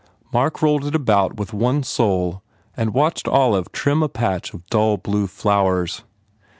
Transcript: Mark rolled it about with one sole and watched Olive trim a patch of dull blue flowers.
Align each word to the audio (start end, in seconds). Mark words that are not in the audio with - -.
Mark 0.33 0.63
rolled 0.63 0.83
it 0.85 0.95
about 0.95 1.35
with 1.37 1.53
one 1.53 1.83
sole 1.83 2.41
and 2.75 2.91
watched 2.91 3.27
Olive 3.27 3.71
trim 3.71 4.01
a 4.01 4.09
patch 4.09 4.51
of 4.51 4.65
dull 4.65 4.97
blue 4.97 5.27
flowers. 5.27 6.01